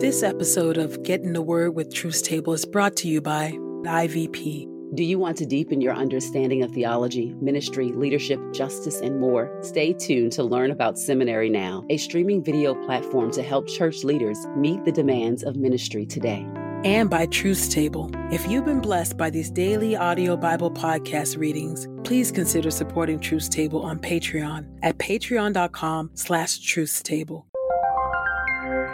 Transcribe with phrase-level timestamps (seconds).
[0.00, 3.50] This episode of Get in the Word with Truth Table is brought to you by
[3.82, 4.68] IVP.
[4.94, 9.52] Do you want to deepen your understanding of theology, ministry, leadership, justice, and more?
[9.60, 14.38] Stay tuned to learn about Seminary Now, a streaming video platform to help church leaders
[14.56, 16.46] meet the demands of ministry today.
[16.84, 18.08] And by Truth Table.
[18.30, 23.50] If you've been blessed by these daily audio Bible podcast readings, please consider supporting Truth
[23.50, 27.47] Table on Patreon at patreon.com slash truthstable.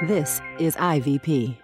[0.06, 1.63] This is IVP.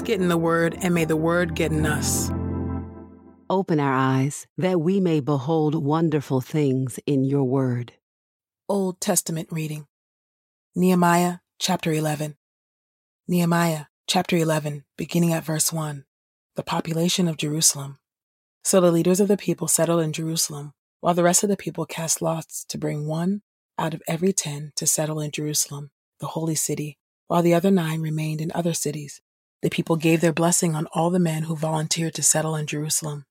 [0.00, 2.30] Let's get in the Word, and may the Word get in us.
[3.50, 7.92] Open our eyes that we may behold wonderful things in your word.
[8.66, 9.88] Old Testament reading
[10.74, 12.38] Nehemiah chapter 11.
[13.28, 16.06] Nehemiah chapter 11, beginning at verse 1.
[16.56, 17.98] The population of Jerusalem.
[18.64, 21.84] So the leaders of the people settled in Jerusalem, while the rest of the people
[21.84, 23.42] cast lots to bring one
[23.78, 25.90] out of every ten to settle in Jerusalem,
[26.20, 26.96] the holy city,
[27.26, 29.20] while the other nine remained in other cities.
[29.62, 33.26] The people gave their blessing on all the men who volunteered to settle in Jerusalem.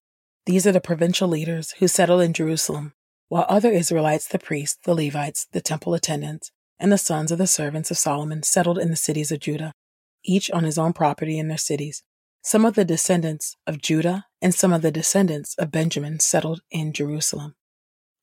[0.45, 2.93] These are the provincial leaders who settled in Jerusalem,
[3.29, 7.47] while other Israelites, the priests, the Levites, the temple attendants, and the sons of the
[7.47, 9.73] servants of Solomon settled in the cities of Judah,
[10.23, 12.03] each on his own property in their cities.
[12.41, 16.93] Some of the descendants of Judah and some of the descendants of Benjamin settled in
[16.93, 17.55] Jerusalem.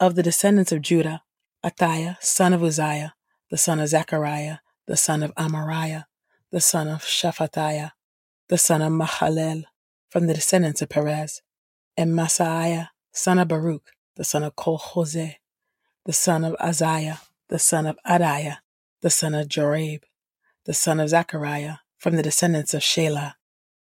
[0.00, 1.23] Of the descendants of Judah,
[1.65, 3.15] Athaiah, son of Uzziah,
[3.50, 6.05] the son of Zechariah, the son of Amariah,
[6.50, 7.91] the son of Shephatiah,
[8.49, 9.65] the son of Mahalel,
[10.11, 11.43] from the descendants of Perez,
[11.97, 15.34] and Maaseiah, son of Baruch, the son of Col-Hozeh,
[16.05, 17.17] the son of Azariah,
[17.49, 18.59] the son of Adaiah,
[19.03, 20.03] the son of Joiarib,
[20.65, 23.35] the son of Zechariah, from the descendants of Shelah.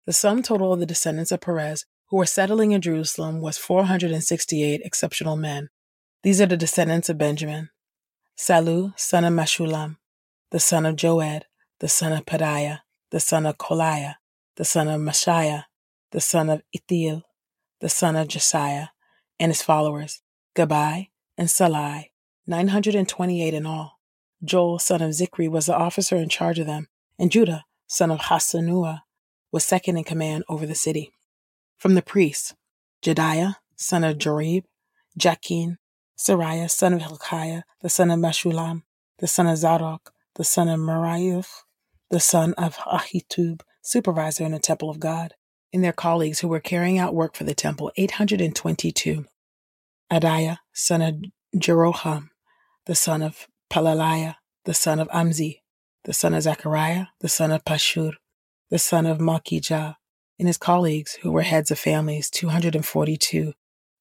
[0.07, 4.81] The sum total of the descendants of Perez who were settling in Jerusalem was 468
[4.85, 5.69] exceptional men.
[6.23, 7.71] These are the descendants of Benjamin.
[8.37, 9.99] Sallu, son of Meshullam,
[10.51, 11.45] the son of Joed,
[11.81, 12.81] the son of Pedaiah,
[13.11, 14.15] the son of Kolaiah,
[14.59, 15.67] the son of Maaseiah,
[16.11, 17.23] the son of Ithiel,
[17.81, 18.89] the son of Josiah,
[19.39, 20.21] and his followers,
[20.57, 22.07] Gabbai and Sallai,
[22.49, 24.01] 928 in all.
[24.43, 26.89] Joel, son of Zicri, was the officer in charge of them,
[27.21, 29.03] and Judah, son of Hassenuah,
[29.53, 31.13] was second in command over the city.
[31.77, 32.57] From the priests,
[33.01, 34.65] Jedaiah, son of Joiarib,
[35.17, 35.79] Jakin,
[36.19, 38.83] Seraiah, son of Hilkiah, the son of Meshullam,
[39.21, 41.63] the son of Zadok, the son of Meraioth,
[42.11, 45.35] the son of Ahitub, supervisor in the temple of God,
[45.73, 49.25] and their colleagues who were carrying out work for the temple, 822.
[50.13, 51.15] Adaiah, son of
[51.57, 52.29] Jeroham,
[52.85, 55.61] the son of Pelaliah, the son of Amzi,
[56.05, 58.13] the son of Zechariah, the son of Pashhur,
[58.71, 59.97] the son of Malkijah,
[60.39, 63.55] and his colleagues who were heads of families, 242,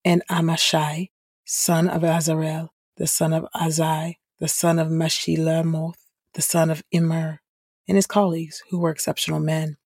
[0.04, 1.10] and Amashsai,
[1.46, 5.96] son of Azarel, the son of Ahzai, the son of Meshillemoth,
[6.34, 7.40] the son of Immer,
[7.88, 9.78] and his colleagues who were exceptional men,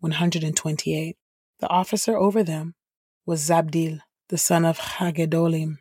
[0.00, 1.16] 128.
[1.60, 2.74] The officer over them
[3.26, 5.76] was Zabdiel, the son of Haggedolim,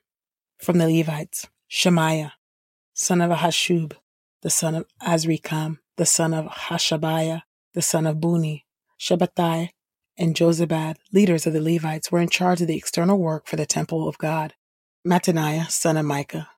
[0.58, 2.34] from the Levites, Shemaiah,
[2.94, 3.94] son of Hasshub,
[4.42, 7.44] the son of Azrikam, the son of Hashabiah,
[7.74, 8.66] the son of Bunni,
[9.00, 9.70] Shabbethai,
[10.18, 13.66] and Jozabad, leaders of the Levites, were in charge of the external work for the
[13.66, 14.54] temple of God.
[15.08, 16.50] Mattaniah, son of Micah,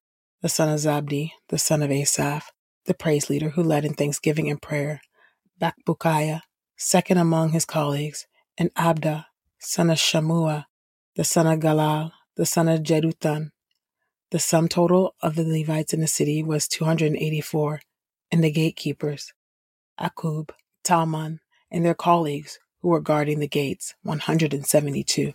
[0.42, 2.52] the son of Zabdi, the son of Asaph,
[2.86, 5.02] the praise leader who led in thanksgiving and prayer,
[5.62, 6.42] Bakbukiah,
[6.76, 8.26] second among his colleagues,
[8.58, 9.26] and Abda,
[9.60, 10.66] son of Shammua,
[11.16, 13.52] the son of Galal, the son of Jeduthun.
[14.32, 17.82] The sum total of the Levites in the city was 284,
[18.32, 19.34] and the gatekeepers,
[20.00, 20.50] Akkub,
[20.84, 25.34] Talmon, and their colleagues who were guarding the gates, 172.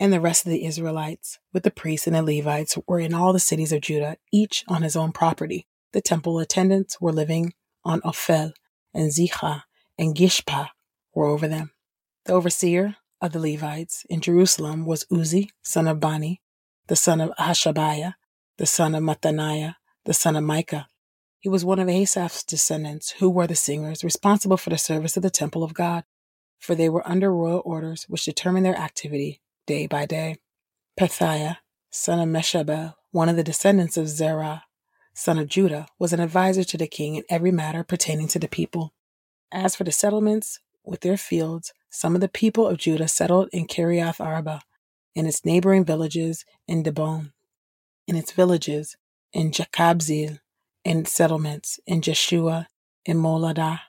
[0.00, 3.32] and the rest of the Israelites, with the priests and the Levites, were in all
[3.32, 5.66] the cities of Judah, each on his own property.
[5.92, 7.52] The temple attendants were living
[7.84, 8.52] on Ophel,
[8.94, 9.62] and Ziha
[9.98, 10.68] and Gishpa
[11.14, 11.72] were over them.
[12.24, 16.40] The overseer of the Levites in Jerusalem was Uzzi, son of Bani,
[16.86, 18.14] the son of Hashabiah,
[18.58, 19.74] the son of Mattaniah,
[20.04, 20.88] the son of Micah.
[21.40, 25.22] He was one of Asaph's descendants, who were the singers responsible for the service of
[25.22, 26.04] the temple of God,
[26.58, 30.36] for they were under royal orders which determined their activity day by day.
[30.98, 31.58] Pethahiah,
[31.90, 34.64] son of Meshabel, one of the descendants of Zerah,
[35.14, 38.48] son of Judah, was an adviser to the king in every matter pertaining to the
[38.48, 38.92] people.
[39.50, 43.66] As for the settlements with their fields, some of the people of Judah settled in
[43.66, 44.60] Kiriath Arba,
[45.16, 47.32] and its neighboring villages in Dibon,
[48.06, 48.96] in its villages
[49.32, 50.40] in Jekabzeel,
[50.84, 52.68] in settlements in Jeshua,
[53.06, 53.80] in Moladah,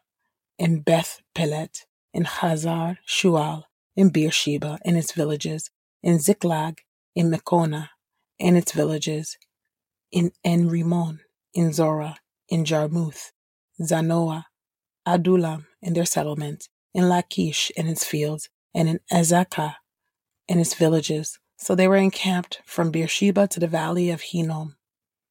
[0.58, 3.64] in Beth Pelet, in Hazar Shual,
[3.96, 5.70] in Beersheba and its villages,
[6.04, 6.82] in Ziklag,
[7.16, 7.90] in Meconah
[8.40, 9.38] and its villages,
[10.16, 11.20] in En Rimmon,
[11.54, 12.16] in Zorah,
[12.48, 13.34] in Jarmuth,
[13.82, 14.46] Zanoah,
[15.06, 19.76] Adullam and their settlements, in Lachish and its fields, and in Azekah
[20.48, 21.38] and its villages.
[21.58, 24.78] So they were encamped from Beersheba to the valley of Hinnom.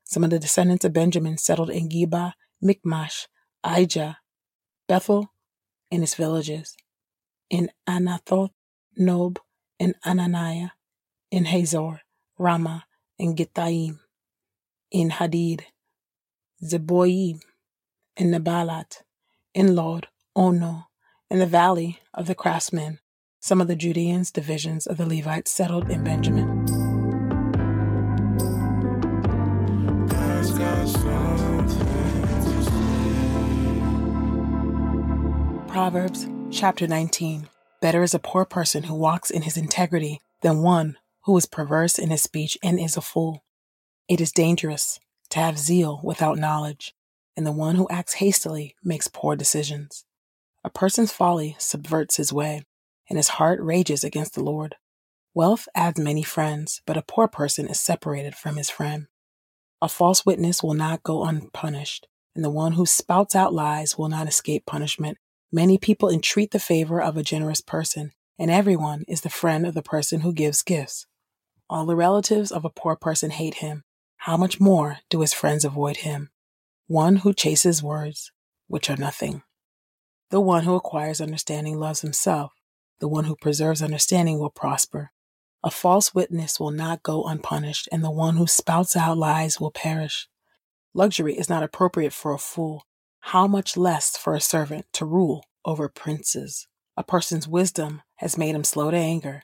[0.05, 3.27] Some of the descendants of Benjamin settled in Geba, Michmash,
[3.65, 4.19] Aija,
[4.87, 5.33] Bethel,
[5.91, 6.77] and its villages,
[7.49, 8.51] in Anathoth,
[8.97, 9.39] Nob,
[9.81, 10.73] and Ananiah,
[11.31, 12.03] in Hazor,
[12.39, 12.85] Ramah,
[13.19, 14.01] and Gittaim,
[14.95, 15.63] in Hadid,
[16.63, 17.41] Zeboim,
[18.17, 19.03] in Neballat,
[19.53, 20.07] in Lod,
[20.37, 20.87] Ono,
[21.29, 23.01] in the valley of the craftsmen.
[23.41, 26.65] Some of the Judeans' divisions of the Levites settled in Benjamin.
[35.67, 37.49] Proverbs chapter 19
[37.81, 41.99] Better is a poor person who walks in his integrity than one who is perverse
[41.99, 43.44] in his speech and is a fool.
[44.07, 46.95] It is dangerous to have zeal without knowledge,
[47.39, 50.05] and the one who acts hastily makes poor decisions.
[50.63, 52.65] A person's folly subverts his way,
[53.09, 54.77] and his heart rages against the Lord.
[55.33, 59.07] Wealth adds many friends, but a poor person is separated from his friend.
[59.81, 64.11] A false witness will not go unpunished, and the one who spouts out lies will
[64.11, 65.17] not escape punishment.
[65.51, 69.73] Many people entreat the favor of a generous person, and everyone is the friend of
[69.73, 71.07] the person who gives gifts.
[71.71, 73.84] All the relatives of a poor person hate him.
[74.25, 76.31] How much more do his friends avoid him?
[76.87, 78.33] One who chases words,
[78.69, 79.43] which are nothing.
[80.31, 82.55] The one who acquires understanding loves himself.
[83.01, 85.13] The one who preserves understanding will prosper.
[85.63, 89.71] A false witness will not go unpunished, and the one who spouts out lies will
[89.71, 90.27] perish.
[90.95, 92.87] Luxury is not appropriate for a fool.
[93.21, 96.67] How much less for a servant to rule over princes?
[96.97, 99.43] A person's wisdom has made him slow to anger,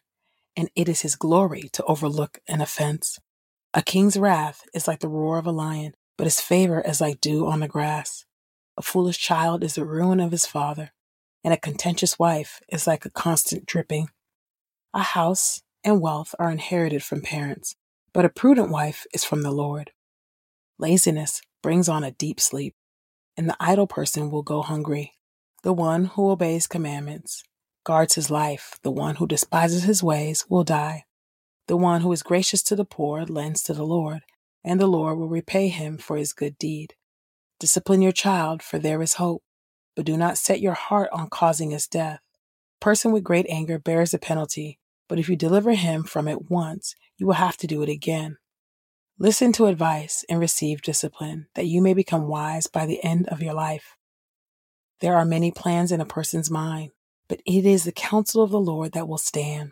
[0.56, 3.18] and it is his glory to overlook an offense.
[3.72, 7.20] A king's wrath is like the roar of a lion, but his favor is like
[7.20, 8.24] dew on the grass.
[8.76, 10.90] A foolish child is the ruin of his father,
[11.44, 14.08] and a contentious wife is like a constant dripping.
[14.92, 17.76] A house and wealth are inherited from parents,
[18.12, 19.92] but a prudent wife is from the Lord.
[20.78, 22.74] Laziness brings on a deep sleep,
[23.36, 25.12] and the idle person will go hungry.
[25.62, 27.44] The one who obeys commandments
[27.84, 28.80] guards his life.
[28.82, 31.04] The one who despises his ways will die.
[31.70, 34.22] The one who is gracious to the poor lends to the Lord,
[34.64, 36.94] and the Lord will repay him for his good deed.
[37.60, 39.44] Discipline your child, for there is hope,
[39.94, 42.18] but do not set your heart on causing his death.
[42.80, 46.50] A person with great anger bears the penalty, but if you deliver him from it
[46.50, 48.38] once, you will have to do it again.
[49.20, 53.42] Listen to advice and receive discipline, that you may become wise by the end of
[53.42, 53.94] your life.
[54.98, 56.90] There are many plans in a person's mind,
[57.28, 59.70] but it is the counsel of the Lord that will stand.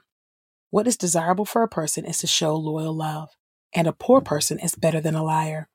[0.71, 3.31] What is desirable for a person is to show loyal love,
[3.75, 5.69] and a poor person is better than a liar.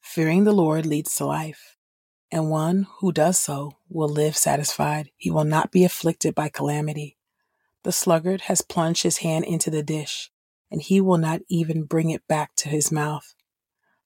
[0.00, 1.76] Fearing the Lord leads to life,
[2.30, 5.10] and one who does so will live satisfied.
[5.16, 7.16] He will not be afflicted by calamity.
[7.82, 10.30] The sluggard has plunged his hand into the dish,
[10.70, 13.34] and he will not even bring it back to his mouth.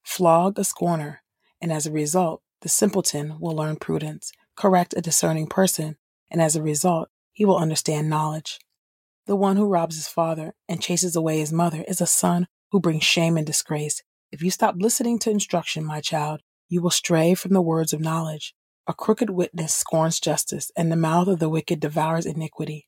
[0.03, 1.23] Flog a scorner,
[1.61, 4.33] and as a result, the simpleton will learn prudence.
[4.57, 5.97] Correct a discerning person,
[6.31, 8.59] and as a result, he will understand knowledge.
[9.27, 12.79] The one who robs his father and chases away his mother is a son who
[12.79, 14.03] brings shame and disgrace.
[14.31, 18.03] If you stop listening to instruction, my child, you will stray from the words of
[18.03, 18.55] knowledge.
[18.87, 22.87] A crooked witness scorns justice, and the mouth of the wicked devours iniquity.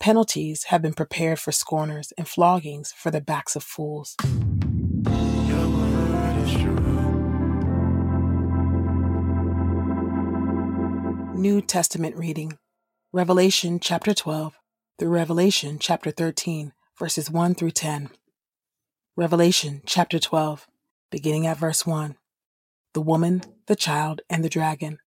[0.00, 4.16] Penalties have been prepared for scorners, and floggings for the backs of fools.
[11.34, 12.58] New Testament reading
[13.14, 14.59] Revelation chapter 12
[15.00, 18.10] through Revelation chapter 13 verses 1 through 10.
[19.16, 20.66] Revelation chapter 12,
[21.10, 22.16] beginning at verse 1.
[22.92, 24.98] The woman, the child, and the dragon.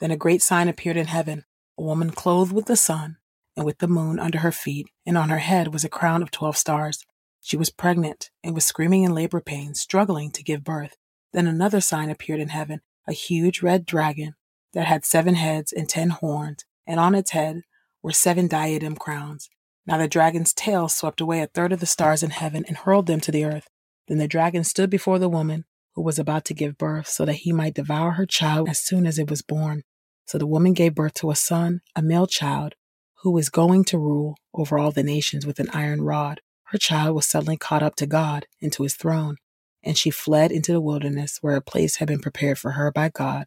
[0.00, 1.46] Then a great sign appeared in heaven
[1.78, 3.16] a woman clothed with the sun
[3.56, 6.30] and with the moon under her feet, and on her head was a crown of
[6.30, 7.06] 12 stars.
[7.40, 10.98] She was pregnant and was screaming in labor pains, struggling to give birth.
[11.32, 14.34] Then another sign appeared in heaven a huge red dragon
[14.74, 17.62] that had seven heads and ten horns, and on its head
[18.02, 19.48] were seven diadem crowns.
[19.86, 23.06] Now the dragon's tail swept away a third of the stars in heaven and hurled
[23.06, 23.68] them to the earth.
[24.06, 25.64] Then the dragon stood before the woman
[25.94, 29.06] who was about to give birth, so that he might devour her child as soon
[29.06, 29.82] as it was born.
[30.26, 32.74] So the woman gave birth to a son, a male child,
[33.22, 36.40] who was going to rule over all the nations with an iron rod.
[36.66, 39.38] Her child was suddenly caught up to God and to his throne,
[39.82, 43.08] and she fled into the wilderness where a place had been prepared for her by
[43.08, 43.46] God,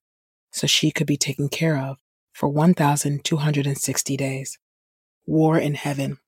[0.51, 2.00] so she could be taken care of
[2.34, 4.58] for 1,260 days.
[5.26, 6.20] War in heaven.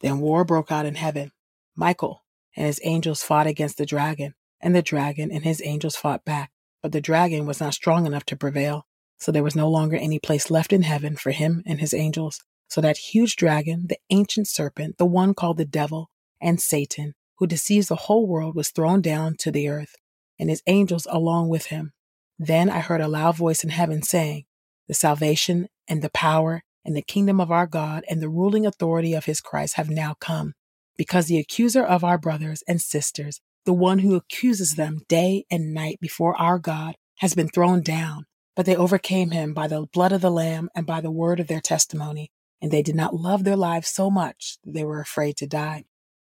[0.00, 1.32] Then war broke out in heaven.
[1.74, 2.24] Michael
[2.56, 6.50] and his angels fought against the dragon, and the dragon and his angels fought back.
[6.82, 8.86] But the dragon was not strong enough to prevail,
[9.18, 12.40] so there was no longer any place left in heaven for him and his angels.
[12.68, 17.46] So that huge dragon, the ancient serpent, the one called the devil and Satan, who
[17.46, 19.96] deceives the whole world, was thrown down to the earth,
[20.38, 21.92] and his angels along with him.
[22.38, 24.44] Then I heard a loud voice in heaven saying,
[24.88, 29.14] The salvation and the power and the kingdom of our God and the ruling authority
[29.14, 30.54] of his Christ have now come,
[30.96, 35.72] because the accuser of our brothers and sisters, the one who accuses them day and
[35.72, 38.26] night before our God, has been thrown down.
[38.56, 41.48] But they overcame him by the blood of the Lamb and by the word of
[41.48, 42.30] their testimony,
[42.62, 45.84] and they did not love their lives so much that they were afraid to die.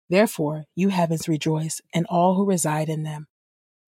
[0.08, 3.26] Therefore, you heavens rejoice, and all who reside in them.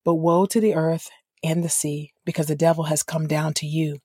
[0.03, 1.09] But woe to the earth
[1.43, 3.99] and the sea, because the devil has come down to you.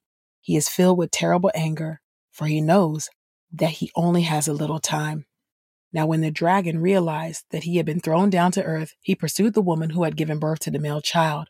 [0.44, 3.08] He is filled with terrible anger, for he knows
[3.50, 5.24] that he only has a little time.
[5.90, 9.54] Now, when the dragon realized that he had been thrown down to earth, he pursued
[9.54, 11.48] the woman who had given birth to the male child.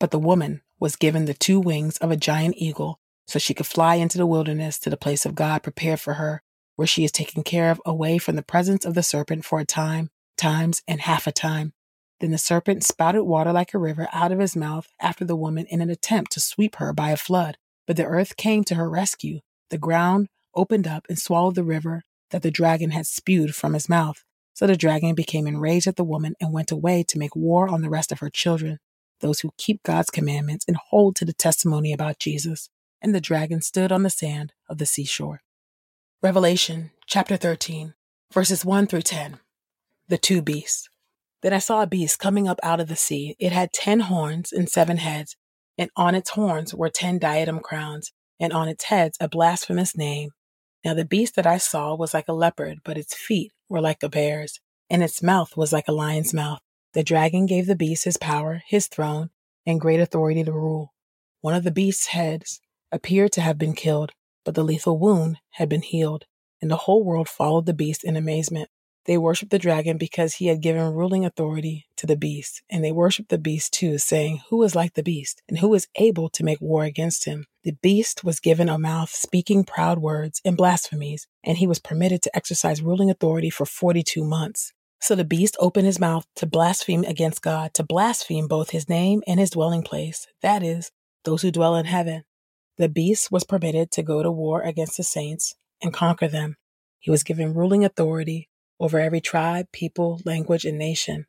[0.00, 3.66] But the woman was given the two wings of a giant eagle so she could
[3.66, 6.42] fly into the wilderness to the place of God prepared for her,
[6.74, 9.64] where she is taken care of away from the presence of the serpent for a
[9.64, 11.74] time, times, and half a time.
[12.18, 15.66] Then the serpent spouted water like a river out of his mouth after the woman
[15.66, 17.56] in an attempt to sweep her by a flood.
[17.86, 19.40] But the earth came to her rescue.
[19.70, 23.88] The ground opened up and swallowed the river that the dragon had spewed from his
[23.88, 24.24] mouth.
[24.54, 27.82] So the dragon became enraged at the woman and went away to make war on
[27.82, 28.78] the rest of her children
[29.20, 32.68] those who keep God's commandments and hold to the testimony about Jesus.
[33.00, 35.42] And the dragon stood on the sand of the seashore.
[36.22, 37.94] Revelation chapter 13,
[38.32, 39.38] verses 1 through 10.
[40.08, 40.88] The two beasts.
[41.42, 43.36] Then I saw a beast coming up out of the sea.
[43.38, 45.36] It had ten horns and seven heads,
[45.78, 50.30] and on its horns were ten diadem crowns, and on its heads a blasphemous name.
[50.84, 54.02] Now the beast that I saw was like a leopard, but its feet were like
[54.02, 56.60] a bear's, and its mouth was like a lion's mouth.
[56.94, 59.30] The dragon gave the beast his power, his throne,
[59.66, 60.92] and great authority to rule.
[61.40, 62.60] One of the beast's heads
[62.92, 64.12] appeared to have been killed,
[64.44, 66.24] but the lethal wound had been healed,
[66.62, 68.70] and the whole world followed the beast in amazement.
[69.06, 72.92] They worshiped the dragon because he had given ruling authority to the beast, and they
[72.92, 76.44] worshiped the beast too, saying, Who is like the beast, and who is able to
[76.44, 77.46] make war against him?
[77.64, 82.22] The beast was given a mouth speaking proud words and blasphemies, and he was permitted
[82.22, 84.72] to exercise ruling authority for 42 months.
[85.00, 89.22] So the beast opened his mouth to blaspheme against God, to blaspheme both his name
[89.26, 90.90] and his dwelling place, that is,
[91.24, 92.24] those who dwell in heaven.
[92.78, 96.56] The beast was permitted to go to war against the saints and conquer them.
[96.98, 98.48] He was given ruling authority
[98.78, 101.26] over every tribe, people, language, and nation.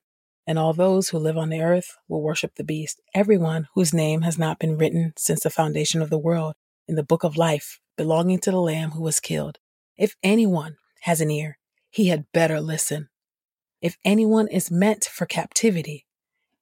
[0.47, 4.21] And all those who live on the earth will worship the beast, everyone whose name
[4.21, 6.53] has not been written since the foundation of the world
[6.87, 9.57] in the book of life belonging to the Lamb who was killed.
[9.97, 11.57] If anyone has an ear,
[11.89, 13.09] he had better listen.
[13.81, 16.05] If anyone is meant for captivity,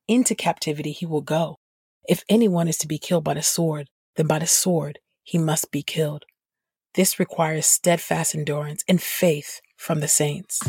[0.07, 1.59] into captivity he will go.
[2.07, 5.71] If anyone is to be killed by the sword, then by the sword he must
[5.71, 6.23] be killed.
[6.95, 10.61] This requires steadfast endurance and faith from the saints.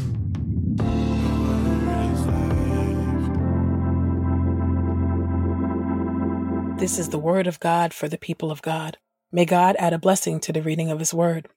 [6.79, 8.99] This is the word of God for the people of God.
[9.33, 11.49] May God add a blessing to the reading of his word.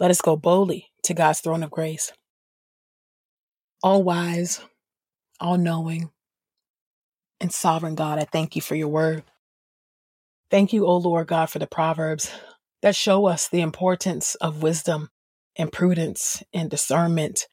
[0.00, 2.12] Let us go boldly to God's throne of grace
[3.82, 4.60] all wise,
[5.40, 6.10] all knowing,
[7.40, 9.22] and sovereign God, I thank you for your word.
[10.50, 12.30] Thank you, O Lord God, for the Proverbs
[12.82, 15.10] that show us the importance of wisdom
[15.56, 17.46] and prudence and discernment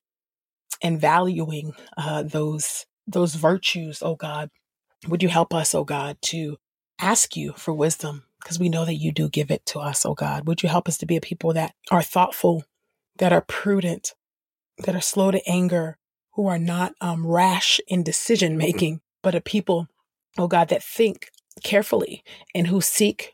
[0.82, 4.50] and valuing uh, those those virtues, O God.
[5.08, 6.58] Would you help us, O God, to
[7.00, 10.14] ask you for wisdom because we know that you do give it to us, oh
[10.14, 10.48] God.
[10.48, 12.64] Would you help us to be a people that are thoughtful,
[13.18, 14.14] that are prudent,
[14.80, 15.98] that are slow to anger,
[16.34, 19.88] who are not um, rash in decision making, but a people,
[20.38, 21.30] oh God, that think
[21.64, 22.24] carefully
[22.54, 23.34] and who seek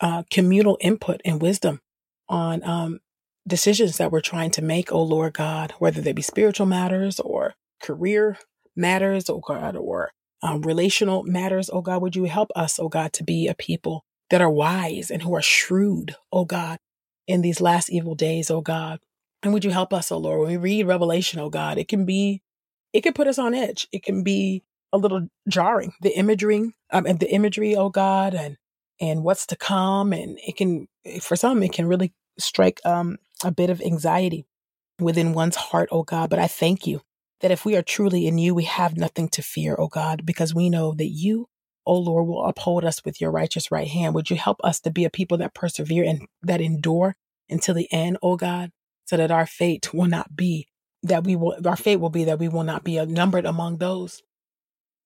[0.00, 1.80] uh, communal input and wisdom
[2.28, 3.00] on um,
[3.48, 7.54] decisions that we're trying to make, oh Lord God, whether they be spiritual matters or
[7.82, 8.38] career
[8.76, 10.12] matters, oh God, or
[10.42, 14.04] um, relational matters, oh God, would you help us, oh God, to be a people
[14.30, 16.78] that are wise and who are shrewd, oh God,
[17.26, 18.98] in these last evil days, oh God.
[19.42, 22.04] And would you help us, oh Lord, when we read Revelation, oh God, it can
[22.04, 22.42] be,
[22.92, 23.86] it can put us on edge.
[23.92, 28.56] It can be a little jarring, the imagery, um, and the imagery, oh God, and,
[29.00, 30.12] and what's to come.
[30.12, 30.88] And it can,
[31.20, 34.46] for some, it can really strike um, a bit of anxiety
[35.00, 36.30] within one's heart, oh God.
[36.30, 37.00] But I thank you
[37.42, 40.54] that if we are truly in you, we have nothing to fear, O God, because
[40.54, 41.48] we know that you,
[41.84, 44.14] O Lord, will uphold us with your righteous right hand.
[44.14, 47.16] Would you help us to be a people that persevere and that endure
[47.50, 48.70] until the end, O God,
[49.04, 50.68] so that our fate will not be
[51.02, 54.22] that we will, our fate will be that we will not be numbered among those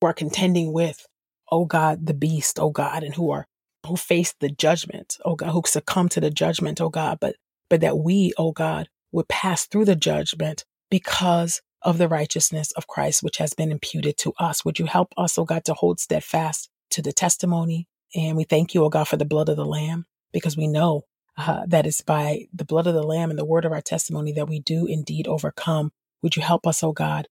[0.01, 1.07] who are contending with,
[1.51, 3.47] O God, the beast, O God, and who are
[3.87, 7.37] who face the judgment, O God, who succumb to the judgment, O God, but
[7.71, 12.89] but that we, O God, would pass through the judgment because of the righteousness of
[12.89, 14.65] Christ, which has been imputed to us.
[14.65, 17.87] Would you help us, oh God, to hold steadfast to the testimony?
[18.15, 21.05] And we thank you, oh God, for the blood of the Lamb, because we know
[21.39, 24.33] uh, that it's by the blood of the Lamb and the word of our testimony
[24.33, 25.93] that we do indeed overcome.
[26.23, 27.29] Would you help us, oh God,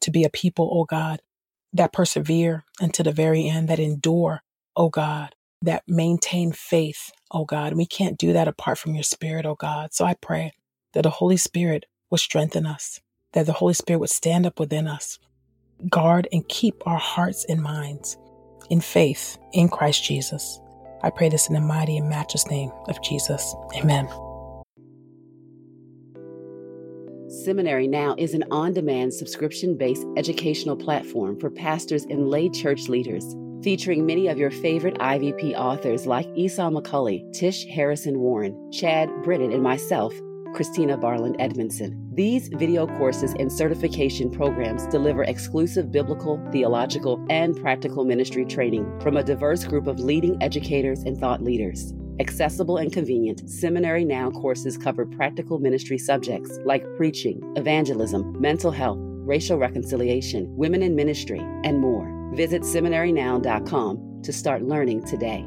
[0.00, 1.20] to be a people, O God,
[1.74, 4.42] that persevere unto the very end, that endure,
[4.74, 7.74] O God, that maintain faith, O God.
[7.74, 9.92] We can't do that apart from your spirit, O God.
[9.92, 10.52] So I pray
[10.94, 13.00] that the Holy Spirit will strengthen us
[13.32, 15.18] that the Holy Spirit would stand up within us,
[15.88, 18.16] guard and keep our hearts and minds
[18.70, 20.60] in faith in Christ Jesus.
[21.02, 23.54] I pray this in the mighty and matchless name of Jesus.
[23.76, 24.08] Amen.
[27.44, 32.88] Seminary Now is an on demand subscription based educational platform for pastors and lay church
[32.88, 39.10] leaders, featuring many of your favorite IVP authors like Esau McCaulley, Tish Harrison Warren, Chad
[39.22, 40.14] Britton, and myself
[40.54, 42.08] Christina Barland Edmondson.
[42.12, 49.16] These video courses and certification programs deliver exclusive biblical, theological, and practical ministry training from
[49.16, 51.94] a diverse group of leading educators and thought leaders.
[52.20, 58.98] Accessible and convenient, Seminary Now courses cover practical ministry subjects like preaching, evangelism, mental health,
[59.00, 62.12] racial reconciliation, women in ministry, and more.
[62.34, 65.46] Visit seminarynow.com to start learning today.